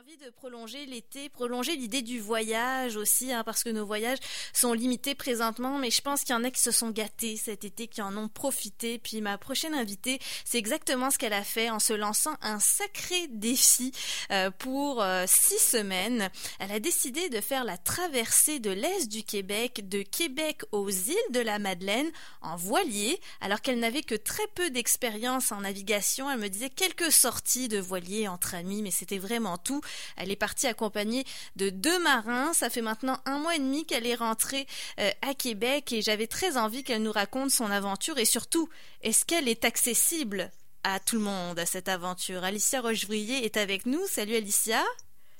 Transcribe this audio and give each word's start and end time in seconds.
envie 0.00 0.16
de 0.16 0.30
prolonger 0.30 0.86
l'été, 0.86 1.28
prolonger 1.28 1.76
l'idée 1.76 2.00
du 2.00 2.20
voyage 2.20 2.96
aussi, 2.96 3.32
hein, 3.32 3.42
parce 3.44 3.62
que 3.62 3.68
nos 3.68 3.84
voyages 3.84 4.18
sont 4.54 4.72
limités 4.72 5.14
présentement, 5.14 5.78
mais 5.78 5.90
je 5.90 6.00
pense 6.00 6.22
qu'il 6.22 6.34
y 6.34 6.38
en 6.38 6.44
a 6.44 6.50
qui 6.50 6.60
se 6.60 6.70
sont 6.70 6.90
gâtés 6.90 7.36
cet 7.36 7.64
été, 7.64 7.86
qui 7.86 8.00
en 8.00 8.16
ont 8.16 8.28
profité. 8.28 8.98
Puis 8.98 9.20
ma 9.20 9.36
prochaine 9.36 9.74
invitée, 9.74 10.18
c'est 10.46 10.56
exactement 10.56 11.10
ce 11.10 11.18
qu'elle 11.18 11.34
a 11.34 11.44
fait 11.44 11.68
en 11.68 11.80
se 11.80 11.92
lançant 11.92 12.34
un 12.40 12.60
sacré 12.60 13.26
défi 13.28 13.92
euh, 14.30 14.50
pour 14.50 15.02
euh, 15.02 15.26
six 15.26 15.58
semaines. 15.58 16.30
Elle 16.60 16.72
a 16.72 16.80
décidé 16.80 17.28
de 17.28 17.40
faire 17.42 17.64
la 17.64 17.76
traversée 17.76 18.58
de 18.58 18.70
l'est 18.70 19.06
du 19.06 19.22
Québec, 19.22 19.86
de 19.86 20.00
Québec 20.00 20.62
aux 20.72 20.88
îles 20.88 21.16
de 21.32 21.40
la 21.40 21.58
Madeleine, 21.58 22.10
en 22.40 22.56
voilier, 22.56 23.20
alors 23.42 23.60
qu'elle 23.60 23.80
n'avait 23.80 24.02
que 24.02 24.14
très 24.14 24.46
peu 24.54 24.70
d'expérience 24.70 25.52
en 25.52 25.60
navigation. 25.60 26.30
Elle 26.30 26.38
me 26.38 26.48
disait 26.48 26.70
quelques 26.70 27.12
sorties 27.12 27.68
de 27.68 27.78
voilier 27.78 28.28
entre 28.28 28.54
amis, 28.54 28.80
mais 28.80 28.90
c'était 28.90 29.18
vraiment 29.18 29.58
tout. 29.58 29.82
Elle 30.16 30.30
est 30.30 30.36
partie 30.36 30.66
accompagnée 30.66 31.24
de 31.56 31.70
deux 31.70 31.98
marins. 32.00 32.52
Ça 32.52 32.70
fait 32.70 32.82
maintenant 32.82 33.18
un 33.26 33.38
mois 33.38 33.56
et 33.56 33.58
demi 33.58 33.86
qu'elle 33.86 34.06
est 34.06 34.14
rentrée 34.14 34.66
euh, 34.98 35.10
à 35.22 35.34
Québec 35.34 35.92
et 35.92 36.02
j'avais 36.02 36.26
très 36.26 36.56
envie 36.56 36.84
qu'elle 36.84 37.02
nous 37.02 37.12
raconte 37.12 37.50
son 37.50 37.70
aventure 37.70 38.18
et 38.18 38.24
surtout, 38.24 38.68
est-ce 39.02 39.24
qu'elle 39.24 39.48
est 39.48 39.64
accessible 39.64 40.50
à 40.84 41.00
tout 41.00 41.16
le 41.16 41.22
monde, 41.22 41.58
à 41.58 41.66
cette 41.66 41.88
aventure? 41.88 42.44
Alicia 42.44 42.80
Rochevrier 42.80 43.44
est 43.44 43.56
avec 43.56 43.86
nous. 43.86 44.06
Salut 44.06 44.36
Alicia. 44.36 44.82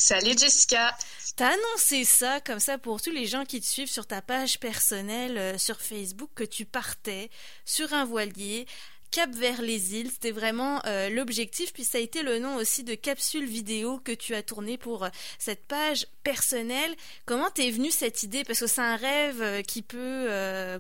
Salut 0.03 0.37
Jessica. 0.37 0.97
T'as 1.37 1.53
annoncé 1.53 2.07
ça 2.07 2.41
comme 2.41 2.59
ça 2.59 2.79
pour 2.79 3.03
tous 3.03 3.11
les 3.11 3.27
gens 3.27 3.45
qui 3.45 3.61
te 3.61 3.67
suivent 3.67 3.91
sur 3.91 4.07
ta 4.07 4.23
page 4.23 4.59
personnelle 4.59 5.37
euh, 5.37 5.59
sur 5.59 5.79
Facebook 5.79 6.31
que 6.35 6.43
tu 6.43 6.65
partais 6.65 7.29
sur 7.67 7.93
un 7.93 8.07
voilier 8.07 8.67
Cap 9.11 9.31
vers 9.35 9.61
les 9.61 9.97
îles, 9.97 10.09
c'était 10.09 10.31
vraiment 10.31 10.81
euh, 10.87 11.09
l'objectif, 11.09 11.73
puis 11.73 11.83
ça 11.83 11.99
a 11.99 12.01
été 12.01 12.23
le 12.23 12.39
nom 12.39 12.55
aussi 12.57 12.85
de 12.85 12.95
capsule 12.95 13.45
vidéo 13.45 13.99
que 14.05 14.13
tu 14.13 14.37
as 14.37 14.43
tourné 14.45 14.79
pour 14.79 15.03
euh, 15.03 15.09
cette 15.37 15.67
page 15.67 16.07
personnelle. 16.23 16.95
Comment 17.27 17.51
t'es 17.51 17.73
venue 17.73 17.91
cette 17.91 18.23
idée? 18.23 18.45
Parce 18.45 18.61
que 18.61 18.69
c'est 18.69 18.81
un 18.81 18.95
rêve 18.95 19.43
euh, 19.43 19.63
qui 19.63 19.83
peut 19.83 20.29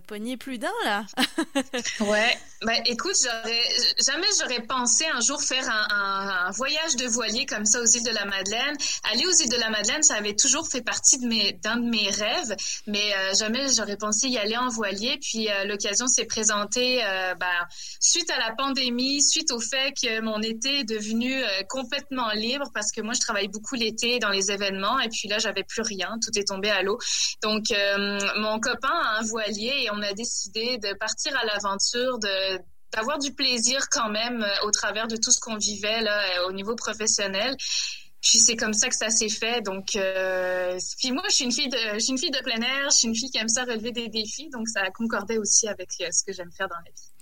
pogner 0.07 0.37
plus 0.37 0.59
d'un 0.59 0.71
là. 0.85 1.07
ouais, 2.01 2.39
bah 2.63 2.75
écoute, 2.87 3.17
jamais 3.99 4.27
j'aurais 4.39 4.63
pensé 4.63 5.07
un 5.07 5.21
jour 5.21 5.43
faire 5.43 5.69
un, 5.69 6.51
voyage 6.53 6.97
de 6.97 7.07
voilier 7.07 7.47
comme 7.47 7.65
ça 7.65 7.81
aux 7.81 7.87
îles 7.87 8.05
de 8.05 8.11
la 8.11 8.27
Madeleine. 8.27 8.77
Aller 9.11 9.27
aux 9.27 9.33
îles 9.33 9.49
de 9.49 9.57
la 9.57 9.71
Madeleine, 9.71 10.03
ça 10.03 10.15
avait 10.15 10.37
toujours 10.37 10.69
fait 10.69 10.83
partie 10.83 11.19
de 11.19 11.61
d'un 11.61 11.77
de 11.77 11.89
mes 11.89 12.11
rêves, 12.11 12.55
mais 12.87 13.13
jamais 13.39 13.67
j'aurais 13.75 13.97
pensé 13.97 14.29
y 14.29 14.39
aller 14.39 14.57
en 14.57 14.69
voilier. 14.69 15.19
Puis 15.21 15.49
l'occasion 15.65 16.07
s'est 16.07 16.27
présentée. 16.27 17.03
bah, 17.39 17.69
suite 18.21 18.31
à 18.31 18.39
la 18.39 18.55
pandémie, 18.55 19.23
suite 19.23 19.51
au 19.51 19.61
fait 19.61 19.93
que 19.93 20.21
mon 20.21 20.43
été 20.43 20.81
est 20.81 20.85
devenu 20.85 21.43
euh, 21.43 21.63
complètement 21.69 22.31
libre 22.33 22.67
parce 22.75 22.93
que 22.93 23.01
moi, 23.01 23.15
je 23.15 23.21
travaille 23.21 23.49
beaucoup 23.49 23.77
l'été 23.77 24.19
dans 24.19 24.29
les 24.29 24.51
événements 24.51 25.01
et 25.01 25.09
puis 25.09 25.27
là, 25.27 25.39
j'avais 25.39 25.65
plus 25.65 25.81
rien. 25.81 26.19
Tout 26.23 26.39
est 26.39 26.49
tombé 26.49 26.69
à 26.69 26.83
l'eau. 26.83 26.99
Donc, 27.43 27.71
euh, 27.71 28.19
mon 28.37 28.61
copain 28.61 28.93
a 28.93 29.21
un 29.21 29.23
voilier 29.23 29.85
et 29.85 29.91
on 29.91 30.03
a 30.03 30.13
décidé 30.13 30.77
de 30.79 30.93
partir 30.99 31.35
à 31.39 31.47
l'aventure 31.47 32.19
de 32.19 32.59
d'avoir 32.93 33.21
du 33.21 33.33
plaisir 33.33 33.87
quand 33.89 34.11
même 34.11 34.43
euh, 34.43 34.67
au 34.67 34.73
travers 34.73 35.07
de 35.07 35.17
tout 35.17 35.31
ce 35.31 35.39
qu'on 35.39 35.57
vivait 35.57 36.03
là 36.03 36.47
au 36.49 36.53
niveau 36.53 36.75
professionnel. 36.75 37.57
Puis 38.21 38.39
c'est 38.39 38.57
comme 38.57 38.75
ça 38.75 38.89
que 38.89 38.97
ça 38.97 39.09
s'est 39.09 39.31
fait. 39.31 39.63
Donc, 39.63 39.93
puis 39.93 41.13
moi, 41.13 41.23
je 41.31 41.35
suis 41.35 41.45
une 41.47 41.53
fille 41.53 41.71
de, 41.71 41.79
je 41.95 42.01
suis 42.01 42.13
une 42.13 42.19
fille 42.19 42.31
de 42.31 42.43
plein 42.43 42.61
air. 42.61 42.91
Je 42.91 42.97
suis 42.97 43.09
une 43.09 43.15
fille 43.15 43.31
qui 43.31 43.39
aime 43.39 43.49
ça 43.49 43.65
relever 43.65 43.93
des 43.93 44.09
défis. 44.09 44.51
Donc, 44.51 44.69
ça 44.69 44.91
concordait 44.91 45.39
aussi 45.39 45.69
avec 45.69 45.89
ce 45.93 46.23
que 46.23 46.35
j'aime 46.35 46.53
faire 46.53 46.69
dans 46.69 46.77
la 46.85 46.91
vie. 46.91 47.20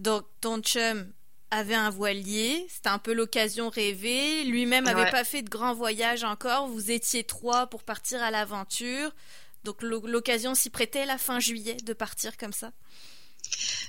Donc 0.00 0.24
ton 0.40 0.62
chum 0.62 1.12
avait 1.50 1.74
un 1.74 1.90
voilier, 1.90 2.66
c'était 2.70 2.88
un 2.88 2.98
peu 2.98 3.12
l'occasion 3.12 3.68
rêvée. 3.68 4.44
Lui-même 4.44 4.84
n'avait 4.84 5.10
pas 5.10 5.24
fait 5.24 5.42
de 5.42 5.50
grand 5.50 5.74
voyage 5.74 6.24
encore. 6.24 6.68
Vous 6.68 6.90
étiez 6.90 7.22
trois 7.22 7.66
pour 7.66 7.82
partir 7.82 8.22
à 8.22 8.30
l'aventure. 8.30 9.14
Donc 9.64 9.82
l'occasion 9.82 10.54
s'y 10.54 10.70
prêtait 10.70 11.04
la 11.04 11.18
fin 11.18 11.38
juillet 11.38 11.76
de 11.84 11.92
partir 11.92 12.38
comme 12.38 12.54
ça. 12.54 12.72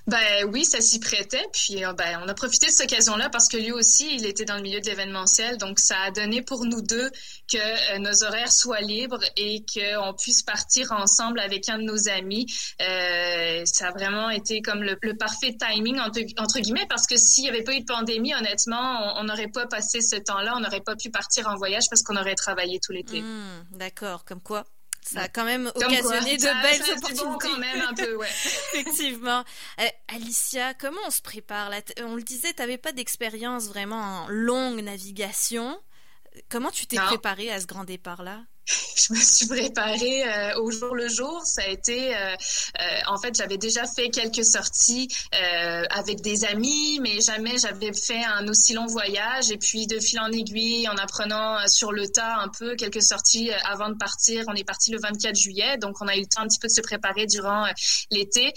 Ben 0.08 0.46
oui, 0.52 0.66
ça 0.66 0.82
s'y 0.82 1.00
prêtait. 1.00 1.46
Puis 1.54 1.86
euh, 1.86 1.94
ben, 1.94 2.22
on 2.24 2.28
a 2.28 2.34
profité 2.34 2.68
de 2.68 2.72
cette 2.72 2.92
occasion-là 2.92 3.30
parce 3.30 3.48
que 3.48 3.58
lui 3.58 3.72
aussi, 3.72 4.16
il 4.16 4.26
était 4.26 4.46
dans 4.46 4.56
le 4.56 4.62
milieu 4.62 4.82
de 4.82 4.86
l'événementiel. 4.86 5.58
Donc 5.58 5.80
ça 5.80 6.00
a 6.00 6.12
donné 6.12 6.42
pour 6.42 6.66
nous 6.66 6.82
deux 6.82 7.10
que 7.52 7.96
euh, 7.96 8.00
nos 8.00 8.24
horaires 8.24 8.52
soient 8.52 8.82
libres 8.82 9.24
et 9.38 9.64
qu'on 9.74 10.14
puisse 10.14 10.44
partir 10.44 10.92
ensemble 10.92 11.40
avec 11.40 11.70
un 11.70 11.78
de 11.78 11.84
nos 11.84 12.10
amis. 12.10 12.48
Euh, 12.82 13.64
ça 13.66 13.90
a 13.90 13.92
vraiment 13.92 14.30
été 14.30 14.62
comme 14.62 14.82
le, 14.84 14.98
parfait 15.18 15.56
timing 15.58 16.00
entre, 16.00 16.60
guillemets 16.60 16.88
parce 16.90 17.06
que 17.06 17.18
s'il 17.18 17.44
n'y 17.44 17.50
avait 17.50 17.64
pas 17.64 17.74
eu 17.74 17.82
de 17.82 17.86
pandémie, 17.86 18.34
honnêtement, 18.34 19.20
on 19.20 19.24
n'aurait 19.24 19.50
pas 19.50 19.68
passé 19.68 20.02
ce 20.02 20.16
temps-là, 20.16 20.54
on 20.56 20.62
n'aurait 20.62 20.82
pas 20.82 20.96
pu 20.96 21.12
partir 21.12 21.48
en 21.48 21.56
voyage 21.56 21.86
parce 21.90 22.02
qu'on 22.02 22.16
aurait 22.16 22.36
travaillé 22.36 22.80
tout 22.80 22.92
l'été. 22.92 23.22
Hmm, 23.22 23.66
d'accord, 23.72 24.26
comme 24.26 24.42
quoi 24.42 24.64
ça 25.02 25.22
a 25.22 25.28
quand 25.28 25.46
même 25.46 25.72
occasionné 25.76 26.38
de 26.38 26.62
belles 26.62 26.98
opportunités. 26.98 27.38
quand 27.40 27.58
même 27.58 27.82
un 27.82 27.94
peu, 27.94 28.16
ouais. 28.16 28.28
Effectivement. 28.74 29.44
Euh, 29.80 29.88
Alicia, 30.08 30.74
comment 30.74 31.02
on 31.06 31.12
se 31.12 31.22
prépare? 31.22 31.72
On 32.04 32.16
le 32.16 32.24
disait, 32.24 32.54
tu 32.54 32.62
n'avais 32.62 32.78
pas 32.78 32.92
d'expérience 32.92 33.68
vraiment 33.68 34.24
en 34.24 34.28
longue 34.30 34.82
navigation. 34.82 35.80
Comment 36.50 36.72
tu 36.72 36.88
t'es 36.88 36.98
préparée 36.98 37.52
à 37.52 37.60
ce 37.60 37.66
grand 37.66 37.84
départ-là? 37.84 38.42
Je 38.68 39.14
me 39.14 39.20
suis 39.20 39.48
préparée 39.48 40.24
euh, 40.24 40.62
au 40.62 40.72
jour 40.72 40.96
le 40.96 41.08
jour. 41.08 41.42
Ça 41.46 41.64
a 41.64 41.68
été, 41.68 42.16
euh, 42.16 42.36
euh, 42.80 42.84
en 43.08 43.18
fait, 43.18 43.36
j'avais 43.36 43.58
déjà 43.58 43.86
fait 43.86 44.10
quelques 44.10 44.46
sorties 44.46 45.08
avec 45.90 46.22
des 46.22 46.46
amis, 46.46 47.00
mais 47.02 47.22
jamais 47.22 47.58
j'avais 47.58 47.94
fait 47.94 48.24
un 48.24 48.48
aussi 48.48 48.74
long 48.74 48.86
voyage. 48.86 49.52
Et 49.52 49.58
puis, 49.58 49.88
de 49.88 50.00
fil 50.00 50.20
en 50.20 50.32
aiguille, 50.32 50.88
en 50.88 50.96
apprenant 50.98 51.68
sur 51.68 51.92
le 51.92 52.08
tas 52.08 52.38
un 52.38 52.50
peu 52.50 52.76
quelques 52.76 53.02
sorties 53.02 53.52
avant 53.66 53.90
de 53.90 53.96
partir. 53.96 54.46
On 54.48 54.54
est 54.54 54.64
parti 54.64 54.92
le 54.92 55.00
24 55.00 55.36
juillet, 55.36 55.78
donc 55.78 56.02
on 56.02 56.08
a 56.08 56.16
eu 56.16 56.22
le 56.22 56.28
temps 56.28 56.42
un 56.42 56.48
petit 56.48 56.60
peu 56.60 56.68
de 56.68 56.74
se 56.74 56.82
préparer 56.82 57.26
durant 57.26 57.66
l'été. 58.12 58.54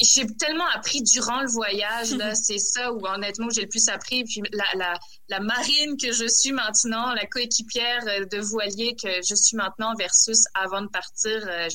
j'ai 0.00 0.26
tellement 0.38 0.68
appris 0.74 1.02
durant 1.02 1.40
le 1.42 1.48
voyage. 1.48 2.12
Là, 2.12 2.34
c'est 2.34 2.58
ça 2.58 2.92
où 2.92 3.06
honnêtement 3.06 3.48
j'ai 3.50 3.62
le 3.62 3.68
plus 3.68 3.88
appris. 3.88 4.24
Puis 4.24 4.42
la, 4.52 4.64
la, 4.74 4.98
la 5.28 5.40
marine 5.40 5.96
que 5.96 6.12
je 6.12 6.26
suis 6.26 6.52
maintenant, 6.52 7.12
la 7.14 7.26
coéquipière 7.26 8.04
de 8.26 8.38
voilier 8.38 8.96
que 8.96 9.08
je 9.26 9.34
suis 9.34 9.56
maintenant 9.56 9.94
versus 9.98 10.44
avant 10.54 10.82
de 10.82 10.88
partir. 10.88 11.46
Euh, 11.48 11.68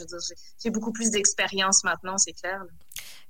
j'ai 0.64 0.70
beaucoup 0.70 0.92
plus 0.92 1.12
d'expérience 1.12 1.84
maintenant, 1.84 2.18
c'est 2.18 2.34
clair. 2.34 2.62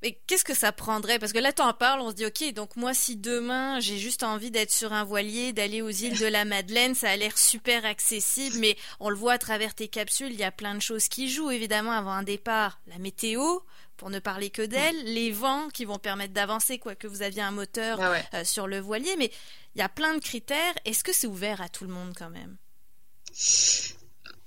Mais 0.01 0.19
qu'est-ce 0.27 0.43
que 0.43 0.53
ça 0.53 0.73
prendrait? 0.73 1.17
Parce 1.17 1.31
que 1.31 1.39
là, 1.39 1.53
tu 1.53 1.61
en 1.61 1.73
parles, 1.73 2.01
on 2.01 2.09
se 2.09 2.15
dit, 2.15 2.25
ok, 2.25 2.53
donc 2.53 2.75
moi, 2.75 2.93
si 2.93 3.15
demain, 3.15 3.79
j'ai 3.79 3.97
juste 3.97 4.23
envie 4.23 4.51
d'être 4.51 4.71
sur 4.71 4.91
un 4.91 5.05
voilier, 5.05 5.53
d'aller 5.53 5.81
aux 5.81 5.89
îles 5.89 6.19
de 6.19 6.25
la 6.25 6.43
Madeleine, 6.43 6.93
ça 6.93 7.09
a 7.09 7.15
l'air 7.15 7.37
super 7.37 7.85
accessible, 7.85 8.57
mais 8.59 8.75
on 8.99 9.09
le 9.09 9.15
voit 9.15 9.33
à 9.33 9.37
travers 9.37 9.73
tes 9.73 9.87
capsules, 9.87 10.33
il 10.33 10.39
y 10.39 10.43
a 10.43 10.51
plein 10.51 10.75
de 10.75 10.81
choses 10.81 11.07
qui 11.07 11.29
jouent, 11.29 11.51
évidemment, 11.51 11.91
avant 11.91 12.11
un 12.11 12.23
départ. 12.23 12.81
La 12.87 12.97
météo, 12.97 13.59
pour 13.95 14.09
ne 14.09 14.19
parler 14.19 14.49
que 14.49 14.61
d'elle, 14.61 15.05
les 15.05 15.31
vents 15.31 15.69
qui 15.69 15.85
vont 15.85 15.99
permettre 15.99 16.33
d'avancer, 16.33 16.79
quoi 16.79 16.95
que 16.95 17.07
vous 17.07 17.21
aviez 17.21 17.41
un 17.41 17.51
moteur 17.51 18.01
ah 18.01 18.15
euh, 18.33 18.43
sur 18.43 18.67
le 18.67 18.79
voilier, 18.79 19.15
mais 19.17 19.31
il 19.75 19.79
y 19.79 19.83
a 19.83 19.89
plein 19.89 20.15
de 20.15 20.19
critères. 20.19 20.73
Est-ce 20.83 21.05
que 21.05 21.13
c'est 21.13 21.27
ouvert 21.27 21.61
à 21.61 21.69
tout 21.69 21.85
le 21.85 21.93
monde 21.93 22.13
quand 22.17 22.29
même? 22.29 22.57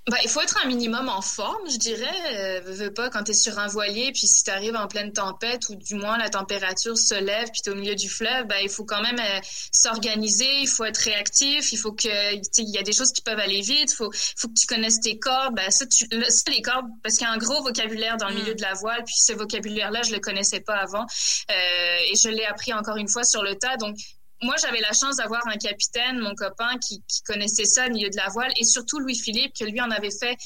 Bah, 0.08 0.18
il 0.22 0.30
faut 0.30 0.40
être 0.40 0.56
un 0.64 0.68
minimum 0.68 1.08
en 1.08 1.20
forme, 1.20 1.68
je 1.68 1.78
dirais. 1.78 2.06
Euh, 2.32 2.60
veux 2.64 2.94
pas 2.94 3.10
quand 3.10 3.24
tu 3.24 3.32
es 3.32 3.34
sur 3.34 3.58
un 3.58 3.66
voilier, 3.66 4.12
puis 4.12 4.28
si 4.28 4.44
tu 4.44 4.50
arrives 4.52 4.76
en 4.76 4.86
pleine 4.86 5.12
tempête, 5.12 5.68
ou 5.68 5.74
du 5.74 5.96
moins 5.96 6.16
la 6.16 6.30
température 6.30 6.96
se 6.96 7.14
lève, 7.14 7.50
puis 7.50 7.60
tu 7.60 7.70
es 7.70 7.72
au 7.72 7.76
milieu 7.76 7.96
du 7.96 8.08
fleuve, 8.08 8.46
bah, 8.46 8.60
il 8.62 8.68
faut 8.68 8.84
quand 8.84 9.02
même 9.02 9.18
euh, 9.18 9.40
s'organiser, 9.72 10.60
il 10.60 10.68
faut 10.68 10.84
être 10.84 10.98
réactif, 10.98 11.72
il 11.72 11.76
faut 11.76 11.90
que 11.90 12.06
il 12.06 12.70
y 12.70 12.78
a 12.78 12.82
des 12.82 12.92
choses 12.92 13.10
qui 13.10 13.20
peuvent 13.20 13.40
aller 13.40 13.62
vite, 13.62 13.90
il 13.90 13.96
faut, 13.96 14.12
faut 14.12 14.46
que 14.46 14.54
tu 14.54 14.68
connaisses 14.68 15.00
tes 15.00 15.18
cordes. 15.18 15.56
Bah, 15.56 15.72
ça, 15.72 15.86
tu, 15.86 16.06
ça, 16.28 16.50
les 16.52 16.62
cordes, 16.62 16.86
parce 17.02 17.16
qu'il 17.16 17.26
y 17.26 17.30
a 17.30 17.32
un 17.32 17.38
gros 17.38 17.60
vocabulaire 17.64 18.16
dans 18.16 18.28
le 18.28 18.36
milieu 18.36 18.52
mm. 18.52 18.58
de 18.58 18.62
la 18.62 18.74
voile, 18.74 19.02
puis 19.04 19.16
ce 19.18 19.32
vocabulaire-là, 19.32 20.02
je 20.02 20.12
le 20.12 20.20
connaissais 20.20 20.60
pas 20.60 20.76
avant. 20.76 21.04
Euh, 21.50 22.12
et 22.12 22.14
je 22.16 22.28
l'ai 22.28 22.44
appris 22.44 22.72
encore 22.72 22.96
une 22.96 23.08
fois 23.08 23.24
sur 23.24 23.42
le 23.42 23.56
tas. 23.56 23.76
Donc, 23.76 23.96
moi, 24.42 24.54
j'avais 24.60 24.80
la 24.80 24.92
chance 24.92 25.16
d'avoir 25.16 25.46
un 25.48 25.56
capitaine, 25.56 26.18
mon 26.18 26.34
copain, 26.34 26.78
qui, 26.78 27.02
connaissait 27.26 27.64
ça 27.64 27.86
au 27.86 27.90
milieu 27.90 28.10
de 28.10 28.16
la 28.16 28.28
voile, 28.28 28.52
et 28.56 28.64
surtout 28.64 28.98
Louis-Philippe, 29.00 29.52
que 29.58 29.64
lui 29.64 29.80
en 29.80 29.90
avait 29.90 30.10
fait 30.10 30.36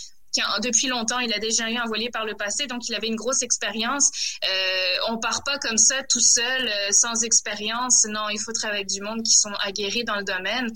depuis 0.62 0.86
longtemps, 0.86 1.18
il 1.18 1.32
a 1.34 1.38
déjà 1.38 1.68
eu 1.70 1.76
un 1.76 1.86
voilier 1.86 2.10
par 2.10 2.24
le 2.24 2.34
passé, 2.34 2.66
donc 2.66 2.88
il 2.88 2.94
avait 2.94 3.08
une 3.08 3.16
grosse 3.16 3.42
expérience. 3.42 4.10
Euh, 4.44 5.08
on 5.08 5.18
part 5.18 5.42
pas 5.44 5.58
comme 5.58 5.78
ça 5.78 6.02
tout 6.08 6.20
seul, 6.20 6.68
euh, 6.68 6.92
sans 6.92 7.24
expérience. 7.24 8.04
Non, 8.08 8.28
il 8.28 8.38
faut 8.38 8.52
travailler 8.52 8.80
avec 8.80 8.88
du 8.88 9.00
monde 9.00 9.22
qui 9.22 9.36
sont 9.36 9.52
aguerris 9.64 10.04
dans 10.04 10.16
le 10.16 10.24
domaine. 10.24 10.70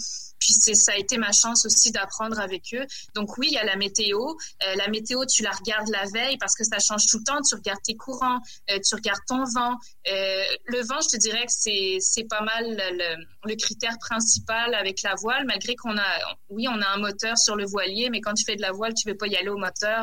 Puis 0.45 0.77
ça 0.77 0.93
a 0.93 0.97
été 0.97 1.17
ma 1.17 1.33
chance 1.33 1.65
aussi 1.65 1.91
d'apprendre 1.91 2.39
avec 2.39 2.75
eux. 2.75 2.85
Donc 3.15 3.39
oui, 3.39 3.49
il 3.51 3.55
y 3.55 3.59
a 3.59 3.65
la 3.65 3.77
météo. 3.77 4.19
Euh, 4.21 4.75
la 4.77 4.89
météo, 4.89 5.25
tu 5.25 5.43
la 5.43 5.51
regardes 5.51 5.89
la 5.89 6.05
veille 6.05 6.37
parce 6.37 6.55
que 6.55 6.65
ça 6.65 6.79
change 6.79 7.07
tout 7.07 7.19
le 7.19 7.25
temps. 7.25 7.41
Tu 7.49 7.55
regardes 7.55 7.83
tes 7.83 7.95
courants, 7.95 8.41
euh, 8.71 8.79
tu 8.87 8.95
regardes 8.95 9.25
ton 9.27 9.43
vent. 9.45 9.77
Euh, 10.13 10.45
le 10.67 10.81
vent, 10.87 11.01
je 11.01 11.17
te 11.17 11.17
dirais 11.17 11.47
que 11.47 11.53
c'est 11.53 11.97
c'est 12.01 12.25
pas 12.25 12.43
mal 12.43 12.77
le, 12.77 13.55
critère 13.57 13.97
principal 14.01 14.75
avec 14.75 15.03
la 15.03 15.15
voile, 15.15 15.45
malgré 15.47 15.77
qu'on 15.77 15.97
a 15.97 16.19
oui 16.51 16.67
on 16.69 16.81
a 16.81 16.89
un 16.89 16.99
moteur 16.99 17.39
sur 17.39 17.55
le 17.55 17.65
voilier, 17.65 18.11
mais 18.11 18.21
quand 18.21 18.35
tu 18.35 18.45
fais 18.45 18.57
de 18.57 18.63
la 18.63 18.73
voile, 18.73 18.93
tu 18.95 19.09
veux 19.09 19.17
pas 19.17 19.29
y 19.29 19.37
aller 19.37 19.49
au 19.49 19.57
moteur. 19.57 20.03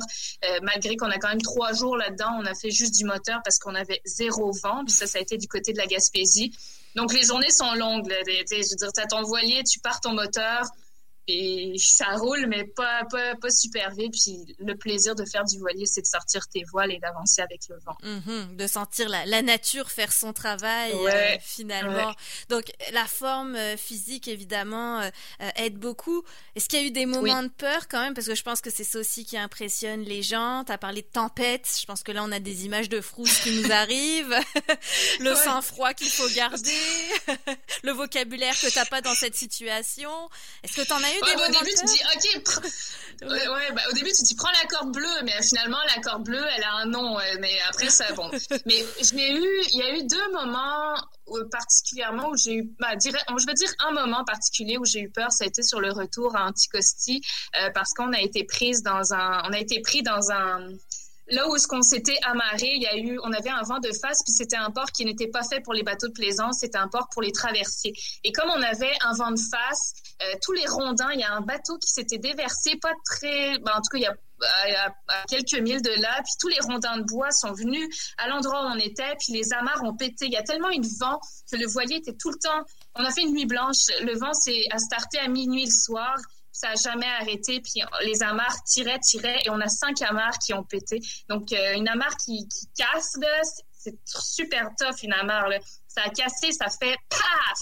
malgré 0.63 0.95
qu'on 0.95 1.11
a 1.11 1.17
quand 1.17 1.27
même 1.27 1.41
trois 1.41 1.73
jours 1.73 1.97
là-dedans, 1.97 2.37
on 2.39 2.45
a 2.45 2.55
fait 2.55 2.71
juste 2.71 2.95
du 2.95 3.03
moteur 3.03 3.41
parce 3.43 3.59
qu'on 3.59 3.75
avait 3.75 4.01
zéro 4.05 4.51
vent. 4.63 4.83
Puis 4.85 4.93
ça, 4.93 5.05
ça 5.05 5.19
a 5.19 5.21
été 5.21 5.37
du 5.37 5.47
côté 5.47 5.73
de 5.73 5.77
la 5.77 5.85
Gaspésie. 5.85 6.53
Donc, 6.95 7.13
les 7.13 7.23
journées 7.23 7.51
sont 7.51 7.73
longues. 7.75 8.09
Je 8.09 8.15
veux 8.17 8.23
dire, 8.23 8.91
tu 8.93 9.01
as 9.01 9.07
ton 9.07 9.23
voilier, 9.23 9.63
tu 9.63 9.79
pars 9.79 9.99
ton 10.01 10.13
moteur, 10.13 10.63
et 11.27 11.75
ça 11.77 12.15
roule, 12.15 12.47
mais 12.47 12.63
pas, 12.63 13.03
pas, 13.09 13.35
pas 13.35 13.49
super 13.51 13.91
vite. 13.91 14.13
Puis 14.13 14.55
le 14.59 14.75
plaisir 14.75 15.15
de 15.15 15.23
faire 15.25 15.43
du 15.45 15.59
voilier, 15.59 15.85
c'est 15.85 16.01
de 16.01 16.07
sortir 16.07 16.47
tes 16.47 16.63
voiles 16.71 16.91
et 16.91 16.99
d'avancer 16.99 17.41
avec 17.41 17.61
le 17.69 17.77
vent. 17.85 17.97
Mm-hmm. 18.03 18.55
de 18.55 18.67
sentir 18.67 19.07
la, 19.07 19.25
la, 19.25 19.41
nature 19.41 19.91
faire 19.91 20.11
son 20.11 20.33
travail 20.33 20.93
euh, 20.93 21.37
finalement. 21.41 22.13
Donc 22.49 22.71
la 22.91 23.05
forme 23.05 23.55
euh, 23.55 23.77
physique, 23.77 24.27
évidemment, 24.27 24.99
euh, 25.01 25.09
aide 25.55 25.77
beaucoup. 25.77 26.23
Est-ce 26.55 26.67
qu'il 26.67 26.79
y 26.79 26.83
a 26.83 26.85
eu 26.85 26.91
des 26.91 27.05
moments 27.05 27.43
de 27.43 27.49
peur 27.49 27.87
quand 27.87 28.01
même? 28.01 28.13
Parce 28.13 28.27
que 28.27 28.35
je 28.35 28.43
pense 28.43 28.61
que 28.61 28.69
c'est 28.69 28.83
ça 28.83 28.99
aussi 28.99 29.25
qui 29.25 29.37
impressionne 29.37 30.01
les 30.01 30.23
gens. 30.23 30.63
Tu 30.65 30.71
as 30.71 30.77
parlé 30.77 31.01
de 31.01 31.07
tempête. 31.07 31.67
Je 31.79 31.85
pense 31.85 32.03
que 32.03 32.11
là, 32.11 32.23
on 32.23 32.31
a 32.31 32.39
des 32.39 32.65
images 32.65 32.89
de 32.89 32.99
frousse 32.99 33.39
qui 33.39 33.61
nous 33.61 33.71
arrivent. 33.71 34.35
le 35.19 35.35
sang-froid 35.35 35.93
qu'il 35.93 36.09
faut 36.09 36.29
garder. 36.29 36.71
le 37.83 37.91
vocabulaire 37.91 38.59
que 38.59 38.67
tu 38.67 38.89
pas 38.89 39.01
dans 39.01 39.13
cette 39.13 39.35
situation. 39.35 40.11
Est-ce 40.63 40.75
que 40.75 40.81
tu 40.85 40.91
en 40.91 41.03
as 41.03 41.10
eu 41.15 41.35
au 41.35 41.51
début, 41.51 41.73
tu 41.77 41.85
dis, 41.85 42.01
OK, 42.15 42.51
ouais, 43.29 43.71
bah, 43.73 43.81
au 43.89 43.93
début, 43.93 44.11
tu 44.11 44.23
dis, 44.23 44.35
prends 44.35 44.51
la 44.51 44.67
corde 44.67 44.91
bleue, 44.93 45.21
mais 45.23 45.41
finalement, 45.41 45.77
la 45.95 46.01
corde 46.01 46.23
bleue, 46.23 46.45
elle 46.55 46.63
a 46.63 46.73
un 46.75 46.85
nom, 46.85 47.17
mais 47.39 47.59
après, 47.69 47.89
ça, 47.89 48.11
bon. 48.13 48.29
mais 48.65 48.85
j'ai 48.99 49.33
eu, 49.33 49.61
il 49.73 49.79
y 49.79 49.83
a 49.83 49.95
eu 49.95 50.03
deux 50.03 50.31
moments 50.31 50.95
particulièrement 51.51 52.29
où 52.29 52.37
j'ai 52.37 52.55
eu, 52.55 52.69
bah, 52.79 52.93
je 52.99 53.47
veux 53.47 53.53
dire 53.53 53.73
un 53.87 53.91
moment 53.91 54.23
particulier 54.25 54.77
où 54.77 54.85
j'ai 54.85 54.99
eu 54.99 55.09
peur, 55.09 55.31
ça 55.31 55.43
a 55.43 55.47
été 55.47 55.63
sur 55.63 55.79
le 55.79 55.91
retour 55.91 56.35
à 56.35 56.47
Anticosti, 56.47 57.21
euh, 57.61 57.69
parce 57.73 57.93
qu'on 57.93 58.11
a 58.13 58.19
été 58.19 58.43
prise 58.43 58.83
dans 58.83 59.13
un, 59.13 59.41
on 59.47 59.53
a 59.53 59.59
été 59.59 59.81
pris 59.81 60.03
dans 60.03 60.31
un, 60.31 60.69
là 61.31 61.47
où 61.49 61.55
est-ce 61.55 61.67
qu'on 61.67 61.81
s'était 61.81 62.17
amarré, 62.23 62.69
il 62.75 62.81
y 62.81 62.87
a 62.87 62.97
eu, 62.97 63.19
on 63.23 63.31
avait 63.31 63.49
un 63.49 63.63
vent 63.63 63.79
de 63.79 63.91
face, 64.01 64.23
puis 64.23 64.33
c'était 64.33 64.57
un 64.57 64.69
port 64.69 64.91
qui 64.91 65.05
n'était 65.05 65.27
pas 65.27 65.43
fait 65.43 65.61
pour 65.61 65.73
les 65.73 65.83
bateaux 65.83 66.07
de 66.07 66.13
plaisance, 66.13 66.59
c'était 66.59 66.77
un 66.77 66.87
port 66.87 67.07
pour 67.11 67.21
les 67.21 67.31
traversiers. 67.31 67.93
Et 68.23 68.31
comme 68.31 68.49
on 68.49 68.61
avait 68.61 68.93
un 69.01 69.13
vent 69.13 69.31
de 69.31 69.39
face, 69.39 69.93
euh, 70.21 70.35
tous 70.43 70.53
les 70.53 70.65
rondins, 70.67 71.11
il 71.13 71.19
y 71.19 71.23
a 71.23 71.33
un 71.33 71.41
bateau 71.41 71.77
qui 71.77 71.91
s'était 71.91 72.17
déversé, 72.17 72.75
pas 72.81 72.93
très, 73.05 73.57
ben, 73.59 73.71
en 73.73 73.81
tout 73.81 73.89
cas, 73.91 73.97
il 73.97 74.01
y 74.01 74.05
a 74.05 74.15
à, 75.07 75.23
quelques 75.27 75.59
milles 75.61 75.81
de 75.81 76.01
là, 76.01 76.15
puis 76.23 76.33
tous 76.39 76.47
les 76.47 76.59
rondins 76.61 76.97
de 76.97 77.03
bois 77.03 77.31
sont 77.31 77.53
venus 77.53 78.13
à 78.17 78.27
l'endroit 78.27 78.65
où 78.65 78.69
on 78.69 78.79
était, 78.79 79.15
puis 79.19 79.33
les 79.33 79.53
amarres 79.53 79.83
ont 79.83 79.95
pété. 79.95 80.25
Il 80.25 80.33
y 80.33 80.37
a 80.37 80.43
tellement 80.43 80.71
eu 80.71 80.79
de 80.79 80.87
vent 80.99 81.19
que 81.51 81.57
le 81.57 81.67
voilier 81.67 81.97
était 81.97 82.15
tout 82.19 82.29
le 82.29 82.37
temps. 82.37 82.65
On 82.95 83.05
a 83.05 83.11
fait 83.11 83.21
une 83.21 83.33
nuit 83.33 83.45
blanche. 83.45 83.77
Le 84.01 84.17
vent 84.17 84.33
s'est 84.33 84.63
starté 84.77 85.19
à 85.19 85.27
minuit 85.27 85.65
le 85.65 85.71
soir 85.71 86.17
ça 86.51 86.69
n'a 86.69 86.75
jamais 86.75 87.07
arrêté. 87.19 87.61
Puis 87.61 87.81
les 88.03 88.23
amarres 88.23 88.63
tiraient, 88.65 88.99
tiraient, 88.99 89.41
et 89.45 89.49
on 89.49 89.59
a 89.59 89.67
cinq 89.67 90.01
amarres 90.01 90.37
qui 90.39 90.53
ont 90.53 90.63
pété. 90.63 90.99
Donc, 91.29 91.51
euh, 91.51 91.73
une 91.75 91.87
amarre 91.87 92.15
qui, 92.17 92.47
casse, 92.77 93.17
c'est 93.77 93.97
super 94.05 94.69
tough, 94.77 95.01
une 95.03 95.13
amarre. 95.13 95.49
Ça 95.87 96.01
a 96.05 96.09
cassé, 96.09 96.51
ça 96.51 96.67
fait 96.69 96.97
paf! 97.09 97.59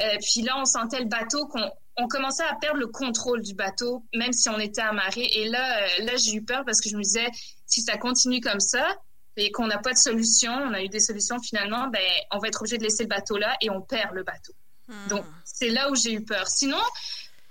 Euh, 0.00 0.16
puis 0.20 0.42
là, 0.42 0.58
on 0.58 0.64
sentait 0.64 1.00
le 1.00 1.06
bateau 1.06 1.46
qu'on 1.46 1.70
on 1.96 2.08
commençait 2.08 2.44
à 2.44 2.54
perdre 2.54 2.78
le 2.78 2.86
contrôle 2.86 3.42
du 3.42 3.54
bateau, 3.54 4.04
même 4.14 4.32
si 4.32 4.48
on 4.48 4.58
était 4.58 4.80
amarré. 4.80 5.22
Et 5.32 5.48
là, 5.48 5.82
euh, 5.82 6.04
là 6.04 6.16
j'ai 6.16 6.34
eu 6.34 6.42
peur 6.42 6.64
parce 6.64 6.80
que 6.80 6.88
je 6.88 6.96
me 6.96 7.02
disais, 7.02 7.28
si 7.66 7.82
ça 7.82 7.96
continue 7.98 8.40
comme 8.40 8.60
ça 8.60 8.96
et 9.36 9.50
qu'on 9.50 9.66
n'a 9.66 9.78
pas 9.78 9.92
de 9.92 9.98
solution, 9.98 10.52
on 10.52 10.72
a 10.72 10.82
eu 10.82 10.88
des 10.88 11.00
solutions 11.00 11.38
finalement, 11.40 11.88
ben, 11.88 12.02
on 12.30 12.38
va 12.38 12.48
être 12.48 12.60
obligé 12.60 12.78
de 12.78 12.82
laisser 12.82 13.04
le 13.04 13.08
bateau 13.08 13.36
là 13.36 13.56
et 13.60 13.70
on 13.70 13.80
perd 13.80 14.14
le 14.14 14.22
bateau. 14.22 14.52
Hmm. 14.88 15.08
Donc, 15.08 15.24
c'est 15.44 15.70
là 15.70 15.90
où 15.90 15.94
j'ai 15.94 16.12
eu 16.12 16.24
peur. 16.24 16.48
Sinon, 16.48 16.80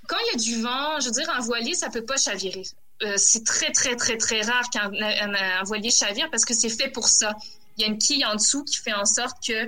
quand 0.10 0.18
il 0.26 0.32
y 0.32 0.36
a 0.36 0.44
du 0.44 0.62
vent, 0.62 1.00
je 1.00 1.06
veux 1.06 1.12
dire, 1.12 1.30
un 1.30 1.40
voilier, 1.40 1.76
ça 1.76 1.90
peut 1.90 2.04
pas 2.04 2.18
chavirer. 2.18 2.64
Euh, 3.04 3.14
c'est 3.18 3.46
très, 3.46 3.72
très, 3.72 3.96
très, 3.96 4.18
très 4.18 4.42
rare 4.42 4.68
qu'un 4.72 4.92
un, 4.92 5.64
voilier 5.64 5.92
chavire 5.92 6.30
parce 6.32 6.46
que 6.46 6.56
c'est 6.56 6.70
fait 6.70 6.90
pour 6.90 7.08
ça. 7.08 7.36
Il 7.78 7.84
y 7.84 7.86
a 7.86 7.88
une 7.88 8.00
quille 8.00 8.26
en 8.26 8.34
dessous 8.34 8.64
qui 8.66 8.78
fait 8.78 8.92
en 8.92 9.06
sorte 9.06 9.38
que 9.48 9.54
euh, 9.54 9.68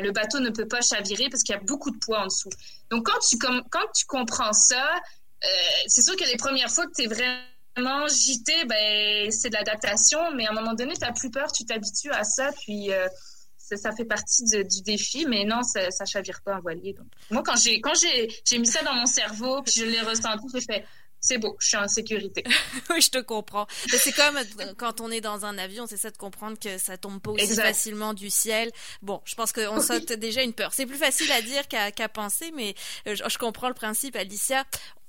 le 0.00 0.12
bateau 0.12 0.38
ne 0.38 0.50
peut 0.50 0.68
pas 0.68 0.80
chavirer 0.80 1.28
parce 1.28 1.42
qu'il 1.42 1.56
y 1.56 1.58
a 1.58 1.60
beaucoup 1.60 1.90
de 1.90 1.98
poids 1.98 2.20
en 2.20 2.26
dessous. 2.26 2.50
Donc, 2.90 3.04
quand 3.04 3.18
tu, 3.28 3.36
quand 3.36 3.86
tu 3.94 4.06
comprends 4.06 4.52
ça, 4.52 4.88
euh, 5.44 5.48
c'est 5.88 6.02
sûr 6.02 6.16
que 6.16 6.24
les 6.24 6.36
premières 6.36 6.70
fois 6.70 6.86
que 6.86 6.92
tu 6.96 7.02
es 7.02 7.06
vraiment 7.08 8.06
gité, 8.06 8.64
ben, 8.66 9.30
c'est 9.32 9.50
de 9.50 9.54
l'adaptation, 9.54 10.20
mais 10.36 10.46
à 10.46 10.52
un 10.52 10.54
moment 10.54 10.74
donné, 10.74 10.94
tu 10.94 11.00
n'as 11.00 11.12
plus 11.12 11.32
peur, 11.32 11.50
tu 11.50 11.64
t'habitues 11.64 12.12
à 12.12 12.22
ça, 12.22 12.50
puis 12.60 12.90
ça, 13.76 13.92
fait 13.92 14.04
partie 14.04 14.44
du 14.44 14.82
défi, 14.82 15.26
mais 15.26 15.44
non, 15.44 15.62
ça, 15.62 15.90
ça 15.90 16.04
chavire 16.04 16.40
pas 16.42 16.54
un 16.54 16.60
voilier. 16.60 16.92
Donc. 16.92 17.06
Moi, 17.30 17.42
quand 17.44 17.56
j'ai 17.56 17.80
quand 17.80 17.94
j'ai 17.94 18.58
mis 18.58 18.66
ça 18.66 18.82
dans 18.82 18.94
mon 18.94 19.06
cerveau, 19.06 19.62
puis 19.62 19.74
je 19.76 19.84
l'ai 19.84 20.00
ressenti, 20.00 20.46
j'ai 20.54 20.60
fait 20.60 20.84
c'est 21.20 21.36
beau, 21.36 21.54
je 21.60 21.66
suis 21.68 21.76
en 21.76 21.86
sécurité. 21.86 22.42
oui, 22.90 23.02
je 23.02 23.10
te 23.10 23.18
comprends. 23.18 23.66
C'est 23.88 24.12
comme 24.12 24.38
quand 24.78 25.02
on 25.02 25.10
est 25.10 25.20
dans 25.20 25.44
un 25.44 25.58
avion, 25.58 25.86
c'est 25.86 25.98
ça 25.98 26.10
de 26.10 26.16
comprendre 26.16 26.58
que 26.58 26.78
ça 26.78 26.96
tombe 26.96 27.20
pas 27.20 27.32
aussi 27.32 27.54
facilement 27.54 28.14
du 28.14 28.30
ciel. 28.30 28.70
Bon, 29.02 29.20
je 29.26 29.34
pense 29.34 29.52
qu'on 29.52 29.80
saute 29.80 30.12
déjà 30.12 30.42
une 30.42 30.54
peur. 30.54 30.72
C'est 30.72 30.86
plus 30.86 30.96
facile 30.96 31.30
à 31.32 31.42
dire 31.42 31.68
qu'à 31.68 32.08
penser, 32.08 32.52
mais 32.56 32.74
euh, 33.06 33.14
je, 33.14 33.22
je, 33.28 33.38
comprends 33.38 33.68
le 33.68 33.74
principe, 33.74 34.16
Alicia. 34.16 34.64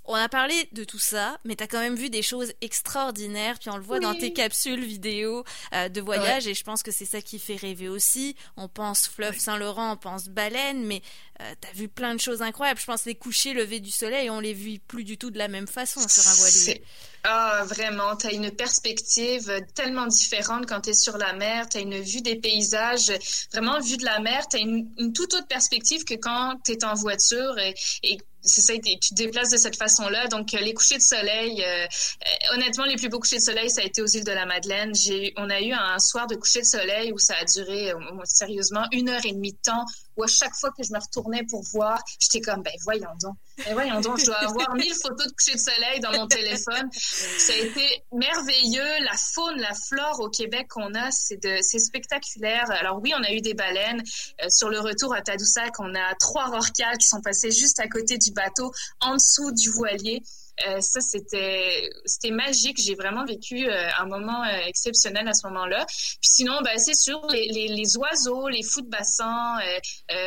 On 0.05 0.15
a 0.15 0.27
parlé 0.29 0.67
de 0.71 0.83
tout 0.83 0.99
ça, 0.99 1.37
mais 1.45 1.55
tu 1.55 1.63
as 1.63 1.67
quand 1.67 1.79
même 1.79 1.95
vu 1.95 2.09
des 2.09 2.23
choses 2.23 2.53
extraordinaires, 2.61 3.59
puis 3.59 3.69
on 3.69 3.77
le 3.77 3.83
voit 3.83 3.99
dans 3.99 4.15
tes 4.15 4.33
capsules 4.33 4.83
vidéo 4.83 5.43
euh, 5.73 5.89
de 5.89 6.01
voyage, 6.01 6.47
et 6.47 6.55
je 6.55 6.63
pense 6.63 6.81
que 6.81 6.91
c'est 6.91 7.05
ça 7.05 7.21
qui 7.21 7.37
fait 7.37 7.55
rêver 7.55 7.87
aussi. 7.87 8.35
On 8.57 8.67
pense 8.67 9.07
fleuve 9.07 9.37
Saint-Laurent, 9.37 9.93
on 9.93 9.97
pense 9.97 10.27
baleine, 10.27 10.83
mais 10.85 11.03
euh, 11.39 11.53
tu 11.61 11.67
as 11.67 11.71
vu 11.73 11.87
plein 11.87 12.15
de 12.15 12.19
choses 12.19 12.41
incroyables. 12.41 12.79
Je 12.79 12.85
pense 12.85 13.05
les 13.05 13.15
couchers, 13.15 13.53
levés 13.53 13.79
du 13.79 13.91
soleil, 13.91 14.29
on 14.31 14.39
les 14.39 14.53
vit 14.53 14.79
plus 14.79 15.03
du 15.03 15.17
tout 15.17 15.29
de 15.29 15.37
la 15.37 15.47
même 15.47 15.67
façon 15.67 16.07
sur 16.07 16.27
un 16.27 16.33
voilier. 16.33 16.83
Ah, 17.23 17.63
vraiment, 17.67 18.15
tu 18.15 18.25
as 18.25 18.31
une 18.31 18.49
perspective 18.49 19.53
tellement 19.75 20.07
différente 20.07 20.65
quand 20.67 20.81
tu 20.81 20.89
es 20.89 20.93
sur 20.95 21.17
la 21.19 21.33
mer, 21.33 21.69
tu 21.69 21.77
as 21.77 21.81
une 21.81 22.01
vue 22.01 22.21
des 22.21 22.37
paysages, 22.37 23.13
vraiment 23.53 23.79
vue 23.79 23.97
de 23.97 24.05
la 24.05 24.19
mer, 24.19 24.47
tu 24.47 24.57
as 24.57 24.59
une, 24.59 25.13
toute 25.13 25.35
autre 25.35 25.47
perspective 25.47 26.03
que 26.03 26.15
quand 26.15 26.55
tu 26.65 26.71
es 26.71 26.83
en 26.83 26.95
voiture 26.95 27.59
et, 27.59 27.75
et 28.01 28.17
c'est 28.43 28.61
ça, 28.61 28.73
tu 28.73 28.97
te 28.97 29.13
déplaces 29.15 29.51
de 29.51 29.57
cette 29.57 29.75
façon-là. 29.75 30.27
Donc, 30.27 30.53
euh, 30.53 30.59
les 30.59 30.73
couchers 30.73 30.97
de 30.97 31.03
soleil, 31.03 31.63
euh, 31.63 31.85
euh, 31.85 32.55
honnêtement, 32.55 32.85
les 32.85 32.95
plus 32.95 33.09
beaux 33.09 33.19
couchers 33.19 33.37
de 33.37 33.43
soleil, 33.43 33.69
ça 33.69 33.81
a 33.81 33.85
été 33.85 34.01
aux 34.01 34.07
îles 34.07 34.23
de 34.23 34.31
la 34.31 34.45
Madeleine. 34.45 34.93
J'ai, 34.95 35.33
on 35.37 35.49
a 35.49 35.61
eu 35.61 35.71
un 35.71 35.99
soir 35.99 36.27
de 36.27 36.35
coucher 36.35 36.61
de 36.61 36.65
soleil 36.65 37.11
où 37.13 37.19
ça 37.19 37.35
a 37.39 37.45
duré, 37.45 37.93
sérieusement, 38.23 38.85
une 38.91 39.09
heure 39.09 39.25
et 39.25 39.33
demie 39.33 39.53
de 39.53 39.59
temps, 39.63 39.85
où 40.17 40.23
à 40.23 40.27
chaque 40.27 40.53
fois 40.55 40.71
que 40.71 40.83
je 40.83 40.91
me 40.93 40.99
retournais 40.99 41.43
pour 41.49 41.63
voir, 41.73 42.01
j'étais 42.19 42.41
comme, 42.41 42.61
ben 42.61 42.73
voyons 42.83 43.09
donc, 43.21 43.35
ben 43.57 43.73
voyons 43.73 44.01
donc, 44.01 44.19
je 44.19 44.25
dois 44.25 44.37
avoir 44.37 44.73
mille 44.75 44.93
photos 44.93 45.27
de 45.27 45.33
coucher 45.33 45.55
de 45.55 45.59
soleil 45.59 45.99
dans 45.99 46.11
mon 46.11 46.27
téléphone. 46.27 46.89
Ça 46.93 47.53
a 47.53 47.57
été 47.57 48.03
merveilleux. 48.11 49.03
La 49.05 49.17
faune, 49.17 49.59
la 49.59 49.73
flore 49.73 50.19
au 50.19 50.29
Québec 50.29 50.67
qu'on 50.69 50.93
a, 50.93 51.11
c'est 51.11 51.37
de, 51.37 51.57
c'est 51.61 51.79
spectaculaire. 51.79 52.69
Alors 52.71 52.99
oui, 53.01 53.13
on 53.17 53.23
a 53.23 53.31
eu 53.31 53.41
des 53.41 53.53
baleines. 53.53 54.03
sur 54.49 54.69
le 54.69 54.79
retour 54.79 55.13
à 55.13 55.21
Tadoussac, 55.21 55.79
on 55.79 55.93
a 55.95 56.15
trois 56.15 56.45
rorquals 56.45 56.97
qui 56.97 57.07
sont 57.07 57.21
passés 57.21 57.51
juste 57.51 57.79
à 57.79 57.87
côté 57.87 58.17
du 58.17 58.31
bateau 58.31 58.71
en 58.99 59.15
dessous 59.15 59.51
du 59.51 59.69
voilier. 59.69 60.21
Euh, 60.67 60.81
ça, 60.81 60.99
c'était 61.01 61.89
c'était 62.05 62.31
magique. 62.31 62.79
J'ai 62.81 62.95
vraiment 62.95 63.25
vécu 63.25 63.69
euh, 63.69 63.87
un 63.97 64.05
moment 64.05 64.43
euh, 64.43 64.67
exceptionnel 64.67 65.27
à 65.27 65.33
ce 65.33 65.47
moment-là. 65.47 65.85
Puis 65.87 66.29
sinon, 66.31 66.61
ben, 66.63 66.77
c'est 66.77 66.95
sûr, 66.95 67.25
les, 67.27 67.67
les, 67.67 67.97
oiseaux, 67.97 68.47
les 68.47 68.63
fous 68.63 68.81
de 68.81 68.89
bassin, 68.89 69.57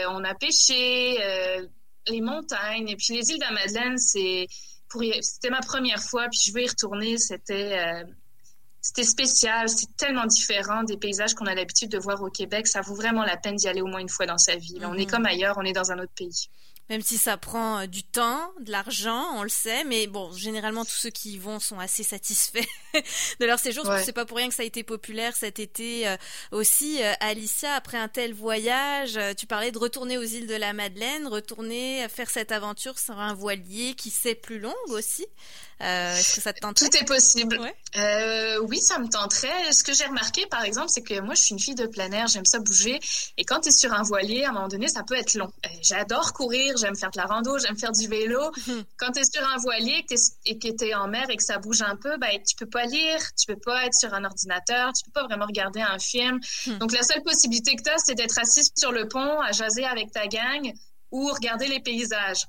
on 0.08 0.24
a 0.24 0.34
pêché, 0.34 1.18
les 2.08 2.20
montagnes. 2.20 2.88
Et 2.88 2.96
puis 2.96 3.14
les 3.14 3.30
îles 3.30 3.38
de 3.38 3.44
la 3.44 3.52
Madeleine, 3.52 3.98
c'est 3.98 4.46
c'était 5.22 5.50
ma 5.50 5.60
première 5.60 6.00
fois, 6.00 6.28
puis 6.30 6.38
je 6.46 6.52
veux 6.52 6.62
y 6.62 6.68
retourner. 6.68 7.18
C'était 7.18 8.04
c'était 8.80 9.04
spécial, 9.04 9.68
c'est 9.68 9.96
tellement 9.96 10.26
différent 10.26 10.82
des 10.82 10.98
paysages 10.98 11.32
qu'on 11.34 11.46
a 11.46 11.54
l'habitude 11.54 11.90
de 11.90 11.98
voir 11.98 12.22
au 12.22 12.28
Québec. 12.28 12.66
Ça 12.66 12.82
vaut 12.82 12.94
vraiment 12.94 13.24
la 13.24 13.38
peine 13.38 13.56
d'y 13.56 13.66
aller 13.66 13.80
au 13.80 13.86
moins 13.86 14.00
une 14.00 14.10
fois 14.10 14.26
dans 14.26 14.38
sa 14.38 14.56
vie. 14.56 14.76
On 14.82 14.94
est 14.94 15.04
mm-hmm. 15.04 15.10
comme 15.10 15.26
ailleurs, 15.26 15.56
on 15.58 15.62
est 15.62 15.72
dans 15.72 15.90
un 15.90 15.98
autre 15.98 16.12
pays 16.14 16.48
même 16.90 17.00
si 17.00 17.16
ça 17.16 17.36
prend 17.36 17.80
euh, 17.80 17.86
du 17.86 18.02
temps, 18.02 18.52
de 18.60 18.70
l'argent, 18.70 19.26
on 19.36 19.42
le 19.42 19.48
sait, 19.48 19.84
mais 19.84 20.06
bon, 20.06 20.32
généralement 20.32 20.84
tous 20.84 20.96
ceux 20.96 21.10
qui 21.10 21.32
y 21.32 21.38
vont 21.38 21.58
sont 21.58 21.78
assez 21.78 22.02
satisfaits 22.02 22.66
de 23.40 23.46
leur 23.46 23.58
séjour. 23.58 23.86
Ouais. 23.86 24.02
C'est 24.04 24.12
pas 24.12 24.26
pour 24.26 24.36
rien 24.36 24.48
que 24.48 24.54
ça 24.54 24.62
a 24.62 24.66
été 24.66 24.82
populaire 24.82 25.34
cet 25.34 25.58
été 25.58 26.06
euh, 26.06 26.16
aussi. 26.52 27.02
Euh, 27.02 27.12
Alicia, 27.20 27.72
après 27.74 27.96
un 27.96 28.08
tel 28.08 28.34
voyage, 28.34 29.18
tu 29.38 29.46
parlais 29.46 29.72
de 29.72 29.78
retourner 29.78 30.18
aux 30.18 30.22
îles 30.22 30.46
de 30.46 30.54
la 30.54 30.72
Madeleine, 30.72 31.26
retourner 31.26 32.06
faire 32.08 32.28
cette 32.28 32.52
aventure 32.52 32.98
sur 32.98 33.18
un 33.18 33.34
voilier 33.34 33.94
qui 33.94 34.10
sait 34.10 34.34
plus 34.34 34.58
longue 34.58 34.74
aussi. 34.88 35.26
Est-ce 35.80 36.36
que 36.36 36.40
ça 36.40 36.52
te 36.52 36.60
tenterait? 36.60 36.88
Tout 36.88 36.96
est 36.96 37.04
possible. 37.04 37.58
oui, 38.62 38.80
ça 38.80 38.98
me 38.98 39.08
tenterait. 39.08 39.72
Ce 39.72 39.82
que 39.82 39.92
j'ai 39.92 40.04
remarqué, 40.04 40.46
par 40.46 40.64
exemple, 40.64 40.88
c'est 40.88 41.02
que 41.02 41.20
moi, 41.20 41.34
je 41.34 41.42
suis 41.42 41.52
une 41.52 41.60
fille 41.60 41.74
de 41.74 41.86
plein 41.86 42.10
air, 42.12 42.26
j'aime 42.26 42.44
ça 42.44 42.58
bouger, 42.58 43.00
et 43.36 43.44
quand 43.44 43.60
tu 43.60 43.68
es 43.68 43.72
sur 43.72 43.92
un 43.92 44.02
voilier, 44.02 44.44
à 44.44 44.50
un 44.50 44.52
moment 44.52 44.68
donné, 44.68 44.88
ça 44.88 45.02
peut 45.02 45.16
être 45.16 45.34
long. 45.34 45.52
J'adore 45.82 46.32
courir 46.32 46.73
j'aime 46.76 46.96
faire 46.96 47.10
de 47.10 47.18
la 47.18 47.26
rando, 47.26 47.58
j'aime 47.58 47.78
faire 47.78 47.92
du 47.92 48.08
vélo. 48.08 48.50
Mhm. 48.66 48.84
Quand 48.96 49.12
tu 49.12 49.20
es 49.20 49.24
sur 49.24 49.46
un 49.46 49.56
voilier 49.58 50.04
et 50.46 50.58
que 50.58 50.76
tu 50.76 50.84
es 50.84 50.94
en 50.94 51.08
mer 51.08 51.26
et 51.30 51.36
que 51.36 51.42
ça 51.42 51.58
bouge 51.58 51.82
un 51.82 51.96
peu, 51.96 52.16
ben, 52.18 52.40
tu 52.46 52.56
peux 52.56 52.68
pas 52.68 52.84
lire, 52.86 53.20
tu 53.38 53.46
peux 53.52 53.60
pas 53.60 53.86
être 53.86 53.94
sur 53.94 54.12
un 54.14 54.24
ordinateur, 54.24 54.92
tu 54.92 55.04
peux 55.04 55.12
pas 55.12 55.24
vraiment 55.24 55.46
regarder 55.46 55.80
un 55.80 55.98
film. 55.98 56.40
Mhm. 56.66 56.78
Donc, 56.78 56.92
la 56.92 57.02
seule 57.02 57.22
possibilité 57.22 57.76
que 57.76 57.82
tu 57.82 57.90
as, 57.90 57.98
c'est 57.98 58.14
d'être 58.14 58.38
assis 58.38 58.64
sur 58.76 58.92
le 58.92 59.08
pont 59.08 59.40
à 59.40 59.52
jaser 59.52 59.84
avec 59.84 60.12
ta 60.12 60.26
gang 60.26 60.72
ou 61.10 61.28
regarder 61.28 61.68
les 61.68 61.80
paysages. 61.80 62.44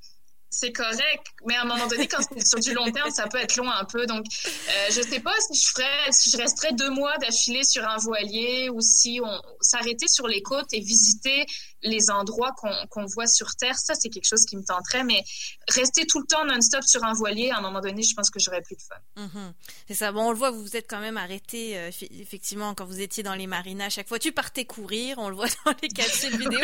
c'est 0.50 0.72
correct. 0.72 1.26
Mais 1.46 1.56
à 1.56 1.64
un 1.64 1.66
moment 1.66 1.86
donné, 1.88 2.08
quand 2.08 2.24
c'est 2.32 2.46
sur 2.46 2.60
du 2.60 2.74
long 2.74 2.90
terme, 2.92 3.12
ça 3.12 3.28
peut 3.28 3.40
être 3.40 3.58
long 3.58 3.70
un 3.70 3.84
peu. 3.84 4.06
Donc, 4.06 4.26
euh, 4.46 4.88
je 4.90 5.02
sais 5.02 5.20
pas 5.20 5.34
si 5.52 5.60
je 5.60 5.68
ferais, 5.68 6.12
si 6.12 6.30
je 6.30 6.38
resterais 6.38 6.72
deux 6.74 6.90
mois 6.90 7.18
d'affilée 7.18 7.64
sur 7.66 7.86
un 7.86 7.98
voilier 7.98 8.70
ou 8.70 8.80
si 8.80 9.20
on 9.22 9.42
s'arrêtait 9.60 10.08
sur 10.08 10.28
les 10.28 10.42
côtes 10.42 10.72
et 10.72 10.80
visiter 10.80 11.46
les 11.86 12.10
endroits 12.10 12.54
qu'on 12.90 13.06
voit 13.06 13.28
sur 13.28 13.56
Terre. 13.56 13.78
Ça, 13.78 13.94
c'est 13.96 14.10
quelque 14.10 14.28
chose 14.28 14.46
qui 14.46 14.58
me 14.58 14.64
tenterait. 14.64 15.04
Mais 15.04 15.24
rester 15.70 16.06
tout 16.06 16.20
le 16.20 16.26
temps 16.26 16.44
non-stop 16.46 16.84
sur 16.84 17.04
un 17.04 17.14
voilier, 17.14 17.52
à 17.52 17.58
un 17.58 17.62
moment 17.62 17.80
donné, 17.80 18.04
je 18.04 18.14
pense 18.14 18.30
que 18.30 18.40
j'aurais 18.40 18.62
plus 18.62 18.76
de 18.76 18.82
fun. 18.82 19.24
Mm-hmm. 19.24 19.54
C'est 19.88 19.94
ça. 19.94 20.12
Bon, 20.12 20.28
on 20.28 20.32
le 20.32 20.38
voit, 20.38 20.52
vous 20.52 20.62
vous 20.62 20.76
êtes 20.76 20.90
quand 20.90 21.00
même 21.00 21.18
arrêté, 21.18 21.78
euh, 21.78 21.92
effectivement, 22.20 22.74
quand 22.74 22.86
vous 22.86 23.02
étiez 23.02 23.24
dans 23.24 23.36
les 23.36 23.48
marinas. 23.48 23.86
À 23.86 23.90
chaque 23.90 24.08
fois, 24.08 24.20
tu 24.20 24.32
partais 24.32 24.66
courir. 24.66 25.18
On 25.20 25.30
le 25.30 25.36
voit 25.36 25.48
dans 25.66 25.74
les 25.82 25.90
capsules 25.90 26.38
vidéo. 26.38 26.60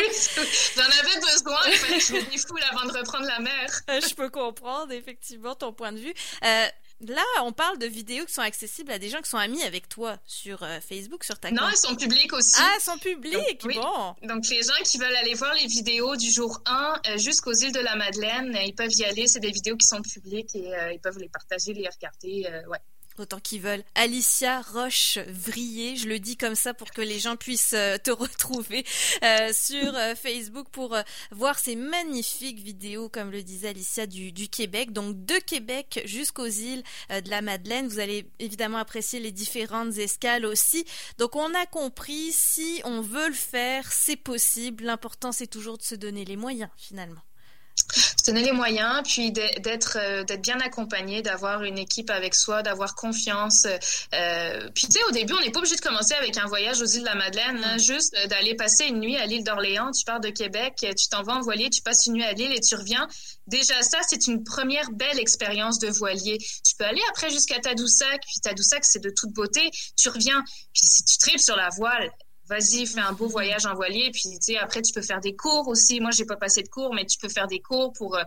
J'en 0.75 0.83
avais 0.83 1.19
besoin. 1.19 1.59
je 1.99 2.13
me 2.13 2.31
défoule 2.31 2.61
avant 2.71 2.91
de 2.91 2.97
reprendre 2.97 3.25
la 3.25 3.39
mer. 3.39 3.81
je 3.87 4.13
peux 4.15 4.29
comprendre, 4.29 4.91
effectivement, 4.91 5.55
ton 5.55 5.73
point 5.73 5.91
de 5.91 5.99
vue. 5.99 6.13
Euh, 6.43 6.67
Là, 7.07 7.23
on 7.43 7.51
parle 7.51 7.77
de 7.79 7.87
vidéos 7.87 8.25
qui 8.25 8.33
sont 8.33 8.41
accessibles 8.41 8.91
à 8.91 8.99
des 8.99 9.09
gens 9.09 9.21
qui 9.21 9.29
sont 9.29 9.37
amis 9.37 9.63
avec 9.63 9.89
toi 9.89 10.17
sur 10.25 10.61
euh, 10.63 10.79
Facebook, 10.79 11.23
sur 11.23 11.39
ta 11.39 11.51
Non, 11.51 11.63
elles 11.69 11.77
sont 11.77 11.95
publiques 11.95 12.33
aussi. 12.33 12.57
Ah, 12.59 12.73
elles 12.75 12.81
sont 12.81 12.97
publiques, 12.97 13.63
bon. 13.63 14.15
Donc, 14.23 14.47
les 14.49 14.61
gens 14.61 14.83
qui 14.83 14.97
veulent 14.97 15.15
aller 15.15 15.33
voir 15.33 15.53
les 15.55 15.67
vidéos 15.67 16.15
du 16.15 16.29
jour 16.29 16.61
1 16.65 17.01
euh, 17.07 17.17
jusqu'aux 17.17 17.53
îles 17.53 17.71
de 17.71 17.79
la 17.79 17.95
Madeleine, 17.95 18.55
ils 18.63 18.75
peuvent 18.75 18.93
y 18.93 19.05
aller. 19.05 19.27
C'est 19.27 19.39
des 19.39 19.51
vidéos 19.51 19.77
qui 19.77 19.87
sont 19.87 20.01
publiques 20.01 20.55
et 20.55 20.71
ils 20.93 20.99
peuvent 20.99 21.17
les 21.17 21.29
partager, 21.29 21.73
les 21.73 21.89
regarder. 21.89 22.47
ouais 22.67 22.79
autant 23.19 23.39
qu'ils 23.39 23.61
veulent. 23.61 23.83
Alicia 23.95 24.61
Roche-Vrier, 24.61 25.95
je 25.95 26.07
le 26.07 26.19
dis 26.19 26.37
comme 26.37 26.55
ça 26.55 26.73
pour 26.73 26.91
que 26.91 27.01
les 27.01 27.19
gens 27.19 27.35
puissent 27.35 27.73
euh, 27.73 27.97
te 27.97 28.11
retrouver 28.11 28.85
euh, 29.23 29.51
sur 29.53 29.95
euh, 29.95 30.15
Facebook 30.15 30.67
pour 30.71 30.97
voir 31.31 31.59
ces 31.59 31.75
magnifiques 31.75 32.59
vidéos, 32.59 33.09
comme 33.09 33.31
le 33.31 33.43
disait 33.43 33.69
Alicia, 33.69 34.05
du 34.05 34.49
Québec. 34.49 34.93
Donc 34.93 35.25
de 35.25 35.35
Québec 35.35 36.01
jusqu'aux 36.05 36.45
îles 36.47 36.83
de 37.09 37.29
la 37.29 37.41
Madeleine. 37.41 37.87
Vous 37.87 37.99
allez 37.99 38.29
évidemment 38.39 38.77
apprécier 38.77 39.19
les 39.19 39.31
différentes 39.31 39.97
escales 39.97 40.45
aussi. 40.45 40.85
Donc 41.17 41.35
on 41.35 41.53
a 41.53 41.65
compris, 41.65 42.31
si 42.31 42.81
on 42.83 43.01
veut 43.01 43.27
le 43.27 43.33
faire, 43.33 43.91
c'est 43.91 44.15
possible. 44.15 44.85
L'important 44.85 45.31
c'est 45.31 45.47
toujours 45.47 45.77
de 45.77 45.83
se 45.83 45.95
donner 45.95 46.25
les 46.25 46.37
moyens 46.37 46.69
finalement 46.77 47.21
se 47.91 48.25
donner 48.25 48.43
les 48.43 48.51
moyens, 48.51 49.01
puis 49.03 49.31
d'être 49.31 49.97
euh, 49.99 50.23
d'être 50.23 50.41
bien 50.41 50.59
accompagné, 50.59 51.21
d'avoir 51.21 51.63
une 51.63 51.77
équipe 51.77 52.09
avec 52.09 52.35
soi, 52.35 52.63
d'avoir 52.63 52.95
confiance. 52.95 53.65
Euh, 54.13 54.69
puis 54.73 54.87
tu 54.87 54.93
sais, 54.93 55.03
au 55.07 55.11
début, 55.11 55.33
on 55.33 55.41
n'est 55.41 55.51
pas 55.51 55.59
obligé 55.59 55.75
de 55.75 55.81
commencer 55.81 56.13
avec 56.13 56.37
un 56.37 56.45
voyage 56.47 56.81
aux 56.81 56.85
îles 56.85 57.01
de 57.01 57.05
la 57.05 57.15
Madeleine, 57.15 57.79
juste 57.79 58.15
euh, 58.17 58.27
d'aller 58.27 58.55
passer 58.55 58.85
une 58.85 58.99
nuit 58.99 59.17
à 59.17 59.25
l'île 59.25 59.43
d'Orléans. 59.43 59.91
Tu 59.91 60.03
pars 60.05 60.19
de 60.19 60.29
Québec, 60.29 60.75
tu 60.79 61.07
t'en 61.09 61.23
vas 61.23 61.33
en 61.33 61.41
voilier, 61.41 61.69
tu 61.69 61.81
passes 61.81 62.05
une 62.05 62.13
nuit 62.13 62.23
à 62.23 62.33
l'île 62.33 62.53
et 62.53 62.61
tu 62.61 62.75
reviens. 62.75 63.07
Déjà, 63.47 63.81
ça, 63.81 63.99
c'est 64.07 64.27
une 64.27 64.43
première 64.43 64.91
belle 64.91 65.19
expérience 65.19 65.79
de 65.79 65.89
voilier. 65.89 66.37
Tu 66.37 66.75
peux 66.77 66.85
aller 66.85 67.01
après 67.09 67.29
jusqu'à 67.29 67.59
Tadoussac, 67.59 68.21
puis 68.21 68.39
Tadoussac, 68.41 68.85
c'est 68.85 69.03
de 69.03 69.11
toute 69.15 69.31
beauté. 69.31 69.69
Tu 69.97 70.09
reviens, 70.09 70.43
puis 70.73 70.83
si 70.85 71.03
tu 71.03 71.17
tripes 71.17 71.39
sur 71.39 71.55
la 71.55 71.69
voile, 71.69 72.11
vas-y, 72.47 72.85
fais 72.85 72.99
un 72.99 73.13
beau 73.13 73.27
voyage 73.27 73.65
en 73.65 73.73
voilier. 73.75 74.11
Puis, 74.11 74.23
tu 74.23 74.53
sais, 74.53 74.57
après, 74.57 74.81
tu 74.81 74.93
peux 74.93 75.01
faire 75.01 75.19
des 75.19 75.35
cours 75.35 75.67
aussi. 75.67 75.99
Moi, 75.99 76.11
j'ai 76.11 76.25
pas 76.25 76.35
passé 76.35 76.63
de 76.63 76.69
cours, 76.69 76.93
mais 76.93 77.05
tu 77.05 77.17
peux 77.17 77.29
faire 77.29 77.47
des 77.47 77.59
cours 77.59 77.93
pour, 77.93 78.15
euh, 78.15 78.23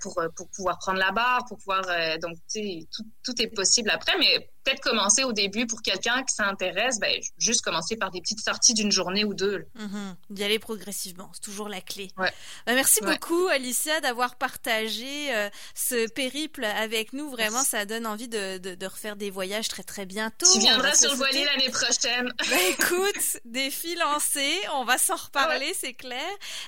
pour, 0.00 0.18
euh, 0.18 0.28
pour 0.36 0.48
pouvoir 0.50 0.78
prendre 0.78 0.98
la 0.98 1.12
barre, 1.12 1.44
pour 1.46 1.58
pouvoir, 1.58 1.84
euh, 1.88 2.18
donc, 2.18 2.36
tu 2.50 2.60
sais, 2.60 2.88
tout, 2.92 3.04
tout 3.22 3.42
est 3.42 3.48
possible 3.48 3.90
après. 3.90 4.16
Mais 4.18 4.50
peut-être 4.64 4.80
commencer 4.80 5.24
au 5.24 5.32
début 5.32 5.66
pour 5.66 5.82
quelqu'un 5.82 6.22
qui 6.24 6.34
s'intéresse, 6.34 6.98
ben, 6.98 7.20
juste 7.38 7.62
commencer 7.62 7.96
par 7.96 8.10
des 8.10 8.20
petites 8.20 8.40
sorties 8.40 8.74
d'une 8.74 8.92
journée 8.92 9.24
ou 9.24 9.34
deux. 9.34 9.66
Mm-hmm. 9.78 10.14
D'y 10.30 10.44
aller 10.44 10.58
progressivement, 10.58 11.30
c'est 11.32 11.42
toujours 11.42 11.68
la 11.68 11.80
clé. 11.80 12.10
Ouais. 12.16 12.32
Ben, 12.66 12.74
merci 12.74 13.00
beaucoup, 13.00 13.48
Alicia, 13.48 14.00
d'avoir 14.00 14.36
partagé 14.36 15.34
euh, 15.34 15.48
ce 15.74 16.08
périple 16.10 16.64
avec 16.64 17.12
nous. 17.12 17.30
Vraiment, 17.30 17.62
ça 17.62 17.86
donne 17.86 18.06
envie 18.06 18.28
de, 18.28 18.58
de, 18.58 18.86
refaire 18.86 19.16
des 19.16 19.30
voyages 19.30 19.68
très, 19.68 19.82
très 19.82 20.06
bientôt. 20.06 20.46
Tu 20.52 20.60
viendras 20.60 20.94
sur 20.94 21.10
le 21.10 21.16
voilier 21.16 21.44
l'année 21.44 21.70
prochaine. 21.70 22.32
Ben, 22.50 22.58
écoute, 22.70 23.40
défi 23.44 23.94
lancé, 23.94 24.58
on 24.74 24.84
va 24.84 24.98
s'en 24.98 25.14
reparler, 25.14 25.72
c'est 25.78 25.92
clair. 25.92 26.18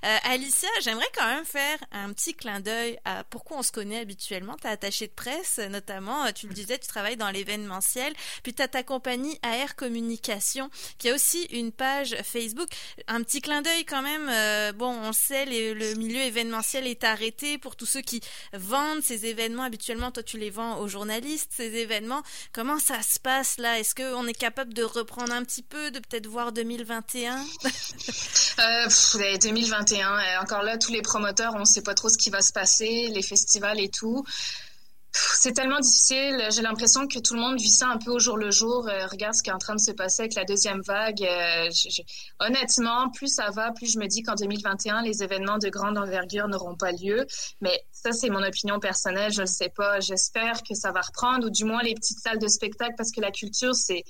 Euh, 0.05 0.17
Alicia, 0.25 0.69
j'aimerais 0.81 1.09
quand 1.13 1.27
même 1.27 1.45
faire 1.45 1.79
un 1.91 2.13
petit 2.13 2.35
clin 2.35 2.61
d'œil 2.61 3.01
à 3.05 3.25
pourquoi 3.25 3.59
on 3.59 3.63
se 3.63 3.73
connaît 3.73 3.99
habituellement. 3.99 4.55
Tu 4.61 4.69
as 4.69 4.71
attaché 4.71 5.09
de 5.09 5.13
presse, 5.13 5.59
notamment, 5.71 6.31
tu 6.33 6.47
le 6.47 6.55
disais, 6.55 6.79
tu 6.79 6.87
travailles 6.87 7.17
dans 7.17 7.31
l'événement 7.31 7.82
puis 8.43 8.55
tu 8.55 8.62
as 8.62 8.69
ta 8.69 8.83
compagnie 8.83 9.39
AR 9.43 9.77
Communication 9.77 10.71
qui 10.99 11.11
a 11.11 11.15
aussi 11.15 11.43
une 11.51 11.73
page 11.73 12.17
Facebook. 12.25 12.69
Un 13.09 13.23
petit 13.23 13.41
clin 13.41 13.62
d'œil 13.62 13.85
quand 13.85 14.03
même. 14.03 14.29
Euh, 14.29 14.73
bon, 14.73 14.91
on 14.91 15.12
sait, 15.12 15.45
le 15.47 15.95
milieu 15.95 16.21
événementiel 16.21 16.87
est 16.87 17.05
arrêté 17.05 17.59
pour 17.59 17.77
tous 17.77 17.87
ceux 17.87 18.01
qui 18.01 18.21
vendent 18.53 19.03
ces 19.03 19.27
événements. 19.27 19.65
Habituellement, 19.65 20.11
toi, 20.11 20.23
tu 20.23 20.39
les 20.39 20.51
vends 20.51 20.79
aux 20.79 20.89
journalistes, 20.89 21.53
ces 21.57 21.75
événements. 21.75 22.23
Comment 22.53 22.79
ça 22.79 23.03
se 23.03 23.19
passe 23.19 23.59
là? 23.59 23.79
Est-ce 23.79 23.95
qu'on 23.95 24.27
est 24.27 24.39
capable 24.39 24.75
de 24.75 24.83
reprendre 24.83 25.33
un 25.33 25.45
petit 25.45 25.62
peu, 25.62 25.91
de 25.91 25.99
peut-être 25.99 26.27
voir 26.27 26.53
2021 26.53 27.37
euh, 28.59 29.39
2021, 29.43 30.19
euh, 30.19 30.41
encore 30.41 30.62
là, 30.62 30.79
tous 30.79 30.93
les 30.93 31.03
promoteurs, 31.03 31.55
on 31.55 31.61
ne 31.61 31.65
sait 31.65 31.83
pas 31.83 31.95
trop 31.95 32.09
ce 32.09 32.19
qui 32.19 32.31
va 32.31 32.41
se 32.41 32.53
passer, 32.53 33.11
les 33.12 33.23
festivals 33.23 33.81
et 33.81 33.89
tout. 33.89 34.25
C'est 35.14 35.52
tellement 35.52 35.81
difficile. 35.81 36.49
J'ai 36.54 36.62
l'impression 36.62 37.07
que 37.07 37.19
tout 37.19 37.35
le 37.35 37.40
monde 37.40 37.61
vit 37.61 37.71
ça 37.71 37.88
un 37.88 37.99
peu 37.99 38.12
au 38.12 38.19
jour 38.19 38.38
le 38.38 38.50
jour. 38.50 38.88
Euh, 38.88 39.07
regarde 39.07 39.35
ce 39.35 39.42
qui 39.42 39.50
est 39.50 39.52
en 39.52 39.59
train 39.59 39.75
de 39.75 39.81
se 39.81 39.90
passer 39.90 40.23
avec 40.23 40.35
la 40.35 40.45
deuxième 40.45 40.81
vague. 40.81 41.23
Euh, 41.23 41.69
honnêtement, 42.40 43.11
plus 43.11 43.28
ça 43.28 43.50
va, 43.50 43.73
plus 43.73 43.92
je 43.92 43.99
me 43.99 44.07
dis 44.07 44.23
qu'en 44.23 44.35
2021, 44.35 45.02
les 45.02 45.23
événements 45.23 45.59
de 45.59 45.69
grande 45.69 45.99
envergure 45.99 46.49
n'auront 46.49 46.76
pas 46.76 46.92
lieu. 46.92 47.26
Mais 47.61 47.85
ça, 47.90 48.12
c'est 48.12 48.31
mon 48.31 48.42
opinion 48.42 48.81
personnelle. 48.81 49.33
Je 49.33 49.42
ne 49.42 49.47
sais 49.47 49.69
pas. 49.69 50.00
J'espère 50.00 50.62
que 50.62 50.75
ça 50.75 50.92
va 50.92 51.02
reprendre, 51.02 51.47
ou 51.47 51.50
du 51.50 51.64
moins 51.64 51.83
les 51.83 51.95
petites 51.95 52.21
salles 52.21 52.38
de 52.38 52.49
spectacle, 52.49 52.95
parce 52.97 53.11
que 53.11 53.21
la 53.21 53.31
culture, 53.31 53.75
c'est 53.75 54.04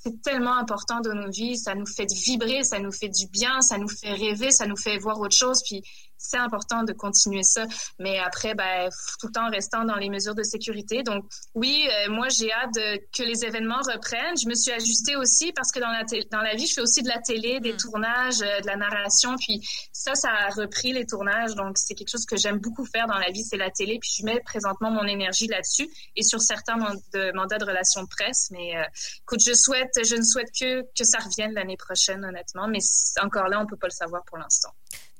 c'est 0.00 0.22
tellement 0.22 0.56
important 0.56 1.00
dans 1.00 1.14
nos 1.14 1.30
vies. 1.30 1.56
Ça 1.56 1.74
nous 1.74 1.86
fait 1.86 2.06
vibrer, 2.12 2.62
ça 2.62 2.78
nous 2.78 2.92
fait 2.92 3.08
du 3.08 3.26
bien, 3.26 3.60
ça 3.60 3.78
nous 3.78 3.88
fait 3.88 4.12
rêver, 4.12 4.50
ça 4.50 4.66
nous 4.66 4.76
fait 4.76 4.96
voir 4.98 5.18
autre 5.18 5.36
chose. 5.36 5.62
Puis 5.64 5.82
c'est 6.18 6.36
important 6.36 6.82
de 6.82 6.92
continuer 6.92 7.42
ça. 7.42 7.64
Mais 7.98 8.18
après, 8.18 8.54
ben, 8.54 8.88
tout 9.20 9.28
le 9.28 9.32
temps 9.32 9.48
restant 9.50 9.84
dans 9.84 9.96
les 9.96 10.10
mesures 10.10 10.34
de 10.34 10.42
sécurité. 10.42 11.02
Donc, 11.02 11.24
oui, 11.54 11.88
euh, 11.88 12.10
moi, 12.10 12.28
j'ai 12.28 12.52
hâte 12.52 12.74
que 12.74 13.22
les 13.22 13.44
événements 13.44 13.80
reprennent. 13.80 14.36
Je 14.36 14.48
me 14.48 14.54
suis 14.54 14.72
ajustée 14.72 15.16
aussi 15.16 15.52
parce 15.52 15.70
que 15.72 15.80
dans 15.80 15.90
la, 15.90 16.04
dans 16.30 16.42
la 16.42 16.54
vie, 16.54 16.66
je 16.66 16.74
fais 16.74 16.80
aussi 16.80 17.02
de 17.02 17.08
la 17.08 17.20
télé, 17.20 17.60
des 17.60 17.72
mm. 17.72 17.76
tournages, 17.76 18.42
euh, 18.42 18.60
de 18.60 18.66
la 18.66 18.76
narration. 18.76 19.36
Puis 19.36 19.60
ça, 19.92 20.14
ça 20.14 20.30
a 20.30 20.50
repris 20.50 20.92
les 20.92 21.06
tournages. 21.06 21.54
Donc, 21.54 21.78
c'est 21.78 21.94
quelque 21.94 22.10
chose 22.10 22.26
que 22.26 22.36
j'aime 22.36 22.58
beaucoup 22.58 22.84
faire 22.84 23.06
dans 23.06 23.18
la 23.18 23.30
vie, 23.30 23.44
c'est 23.44 23.56
la 23.56 23.70
télé. 23.70 23.98
Puis 24.00 24.10
je 24.18 24.24
mets 24.24 24.40
présentement 24.40 24.90
mon 24.90 25.06
énergie 25.06 25.46
là-dessus 25.46 25.88
et 26.16 26.22
sur 26.22 26.40
certains 26.40 26.76
de 27.14 27.32
mandats 27.34 27.58
de 27.58 27.64
relations 27.64 28.02
de 28.02 28.08
presse. 28.08 28.48
Mais 28.50 28.76
euh, 28.76 28.82
écoute, 29.22 29.40
je 29.44 29.52
souhaite, 29.54 29.90
je 30.04 30.16
ne 30.16 30.22
souhaite 30.22 30.48
que 30.58 30.82
que 30.82 31.04
ça 31.04 31.18
revienne 31.18 31.52
l'année 31.54 31.76
prochaine, 31.76 32.24
honnêtement. 32.24 32.68
Mais 32.68 32.80
encore 33.20 33.48
là, 33.48 33.60
on 33.60 33.66
peut 33.66 33.76
pas 33.76 33.88
le 33.88 33.92
savoir 33.92 34.22
pour 34.24 34.38
l'instant. 34.38 34.70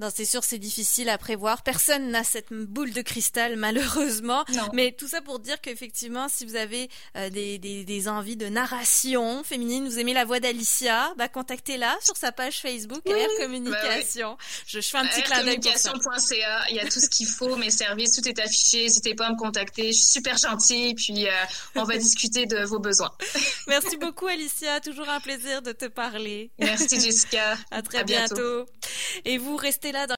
Non, 0.00 0.08
c'est 0.14 0.24
sûr, 0.24 0.44
c'est 0.44 0.58
difficile 0.58 1.08
à 1.08 1.18
prévoir. 1.18 1.62
Personne 1.62 2.10
n'a 2.10 2.24
cette 2.24 2.52
boule 2.52 2.92
de 2.92 3.02
cristal, 3.02 3.56
malheureusement. 3.56 4.44
Mais 4.72 4.92
tout 4.92 5.08
ça 5.08 5.20
pour 5.20 5.38
dire 5.38 5.60
qu'effectivement, 5.60 6.28
si 6.28 6.44
vous 6.44 6.56
avez 6.56 6.88
euh, 7.16 7.30
des, 7.30 7.58
des, 7.58 7.84
des, 7.84 8.08
envies 8.08 8.36
de 8.36 8.46
narration 8.46 9.42
féminine, 9.44 9.88
vous 9.88 9.98
aimez 9.98 10.14
la 10.14 10.24
voix 10.24 10.40
d'Alicia, 10.40 11.12
bah, 11.16 11.28
contactez-la 11.28 11.96
sur 12.02 12.16
sa 12.16 12.32
page 12.32 12.60
Facebook, 12.60 13.02
oui, 13.06 13.12
Communication. 13.40 14.32
Bah 14.32 14.44
je, 14.66 14.80
je, 14.80 14.88
fais 14.88 14.98
un 14.98 15.06
petit 15.06 15.22
clin 15.22 15.44
d'œil 15.44 15.58
il 16.70 16.76
y 16.76 16.80
a 16.80 16.84
tout 16.84 17.00
ce 17.00 17.08
qu'il 17.08 17.26
faut, 17.26 17.56
mes 17.56 17.70
services, 17.70 18.12
tout 18.12 18.28
est 18.28 18.38
affiché. 18.40 18.84
N'hésitez 18.84 19.14
pas 19.14 19.26
à 19.26 19.32
me 19.32 19.36
contacter. 19.36 19.92
Je 19.92 19.98
suis 19.98 20.06
super 20.06 20.36
gentille, 20.36 20.94
puis 20.94 21.26
euh, 21.26 21.30
on 21.74 21.84
va 21.84 21.96
discuter 21.96 22.46
de 22.46 22.64
vos 22.64 22.78
besoins. 22.78 23.12
Merci 23.66 23.96
beaucoup, 23.96 24.26
Alicia. 24.26 24.80
Toujours 24.80 25.08
un 25.08 25.20
plaisir 25.20 25.62
de 25.62 25.72
te 25.72 25.86
parler. 25.86 26.50
Merci, 26.58 27.00
Jessica. 27.00 27.56
à 27.70 27.82
très 27.82 28.04
bientôt. 28.04 28.66
Et 29.24 29.38
vous 29.38 29.56
restez 29.56 29.87
là 29.92 30.06
dans 30.06 30.06